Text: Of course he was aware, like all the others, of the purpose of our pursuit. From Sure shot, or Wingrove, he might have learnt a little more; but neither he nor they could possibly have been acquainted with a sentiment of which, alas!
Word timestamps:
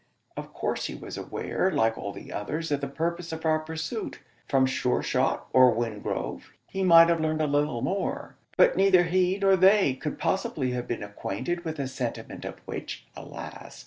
Of 0.35 0.51
course 0.51 0.85
he 0.85 0.95
was 0.95 1.15
aware, 1.15 1.69
like 1.69 1.95
all 1.95 2.11
the 2.11 2.31
others, 2.33 2.71
of 2.71 2.81
the 2.81 2.87
purpose 2.87 3.31
of 3.31 3.45
our 3.45 3.59
pursuit. 3.59 4.17
From 4.47 4.65
Sure 4.65 5.03
shot, 5.03 5.45
or 5.53 5.75
Wingrove, 5.75 6.51
he 6.65 6.81
might 6.83 7.09
have 7.09 7.21
learnt 7.21 7.39
a 7.43 7.45
little 7.45 7.83
more; 7.83 8.35
but 8.57 8.75
neither 8.75 9.03
he 9.03 9.37
nor 9.39 9.55
they 9.55 9.93
could 9.93 10.17
possibly 10.17 10.71
have 10.71 10.87
been 10.87 11.03
acquainted 11.03 11.63
with 11.63 11.77
a 11.77 11.87
sentiment 11.87 12.45
of 12.45 12.57
which, 12.65 13.05
alas! 13.15 13.79